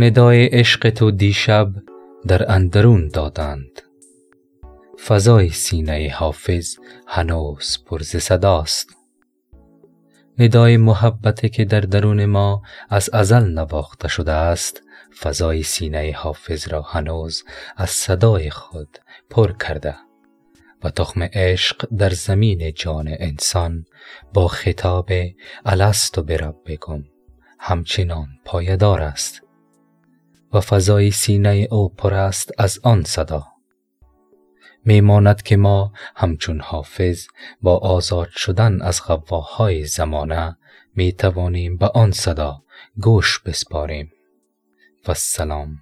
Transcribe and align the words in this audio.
ندای 0.00 0.46
عشق 0.46 0.90
تو 0.90 1.10
دیشب 1.10 1.72
در 2.26 2.52
اندرون 2.52 3.08
دادند. 3.08 3.82
فضای 5.06 5.48
سینه 5.48 6.12
حافظ 6.14 6.76
هنوز 7.06 7.78
پر 7.86 8.02
ز 8.02 8.16
صداست. 8.16 8.96
ندای 10.38 10.76
محبت 10.76 11.52
که 11.52 11.64
در 11.64 11.80
درون 11.80 12.24
ما 12.24 12.62
از 12.90 13.10
ازل 13.12 13.44
نواخته 13.44 14.08
شده 14.08 14.32
است 14.32 14.82
فضای 15.20 15.62
سینه 15.62 16.14
حافظ 16.16 16.68
را 16.68 16.82
هنوز 16.82 17.44
از 17.76 17.90
صدای 17.90 18.50
خود 18.50 18.98
پر 19.30 19.52
کرده. 19.52 19.94
و 20.84 20.90
تخم 20.90 21.22
عشق 21.22 21.88
در 21.96 22.10
زمین 22.10 22.72
جان 22.74 23.08
انسان 23.08 23.84
با 24.34 24.48
خطاب 24.48 25.10
الست 25.64 26.20
بربکم 26.20 27.04
همچنان 27.58 28.28
پایدار 28.44 29.02
است. 29.02 29.47
و 30.52 30.60
فضای 30.60 31.10
سینه 31.10 31.68
او 31.70 31.94
پر 31.94 32.14
است 32.14 32.50
از 32.58 32.80
آن 32.82 33.02
صدا. 33.02 33.46
میماند 34.84 35.42
که 35.42 35.56
ما 35.56 35.92
همچون 36.16 36.60
حافظ 36.60 37.26
با 37.62 37.76
آزاد 37.78 38.28
شدن 38.28 38.82
از 38.82 39.02
غواهای 39.06 39.84
زمانه 39.84 40.56
می 40.94 41.12
توانیم 41.12 41.76
به 41.76 41.86
آن 41.86 42.12
صدا 42.12 42.62
گوش 43.00 43.38
بسپاریم. 43.38 44.12
و 45.06 45.10
السلام 45.10 45.76